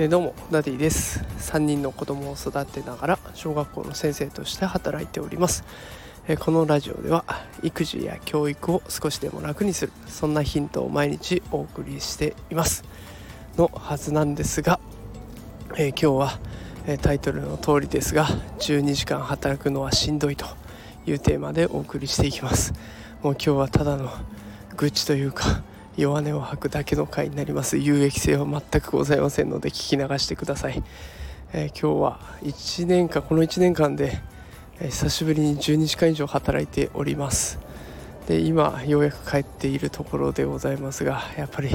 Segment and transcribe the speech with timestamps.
[0.00, 1.22] え、どうもダディです。
[1.40, 5.62] 3人の子供を育てながら小学校の先生として働いております、
[6.26, 7.24] え、このラジオでは
[7.62, 12.82] 育児や教育を少しでも楽にするそんなヒントを毎日お送りしています。
[13.58, 14.80] のはずなんですが、
[15.76, 16.38] え、今日は、
[16.86, 18.24] えタイトルの通りですが
[18.60, 20.46] 12時間働くのはしんどいと
[21.04, 22.72] いうテーマでお送りしていきます。
[23.22, 24.10] もう今日はただの
[24.80, 25.60] 愚痴というか
[25.98, 27.76] 弱音を吐くだけの回になります。
[27.76, 30.82] 有益性は全くございませんので聞き流してください、
[31.52, 34.22] えー、今日は1年間この1年間で、
[34.80, 37.58] えー、久しぶりに12時間以上働いております。
[38.26, 41.74] で今ようやく帰っているところでございますがやっぱり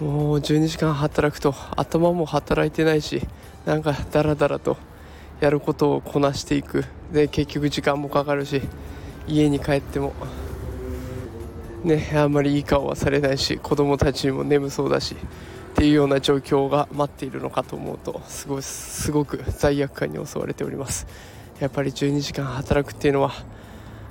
[0.00, 3.20] もう12時間働くと頭も働いてないし
[3.66, 4.78] なんかダラダラと
[5.40, 6.86] やることをこなしていく。
[7.12, 8.62] で結局時間もかかるし
[9.28, 10.14] 家に帰っても
[11.86, 21.06] ねあんまりいい顔はされないし子供たちにも眠そうだしっていうような状況が待っているのかと思うとすごいすごく罪悪感に襲われております。
[21.60, 23.32] やっぱり12時間働くっていうのは、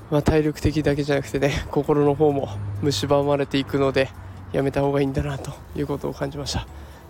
[0.10, 2.50] まあ、体力的だけじゃなくてね心の方も
[2.84, 4.10] 蝕まれていくので
[4.52, 6.66] やめた方がいいんだなということを感じました、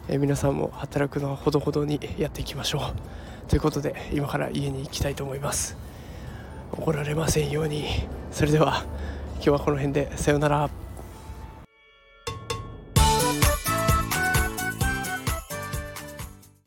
[0.09, 3.49] え皆さんも働くのはほどほどにやっていきましょう。
[3.49, 5.77] ということで今から家に行きたいと思います。
[6.71, 7.85] 怒られませんように。
[8.31, 8.83] それでは
[9.35, 10.84] 今日はこの辺でさようなら。